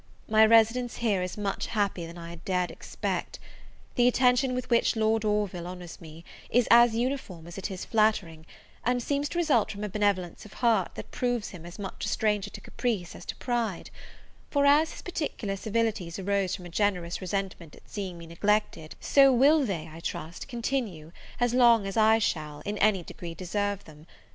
[0.27, 3.37] My residence here is much happier than I had dared expect.
[3.93, 8.47] The attention with which Lord Orville honours me, is as uniform as it is flattering,
[8.83, 12.07] and seems to result from a benevolence of heart that proves him as much a
[12.07, 13.91] stranger to caprice as to pride;
[14.49, 19.31] for, as his particular civilities arose from a generous resentment at seeing me neglected, so
[19.31, 24.07] will they, I trust, continue, as long as I shall, in any degree, deserve them.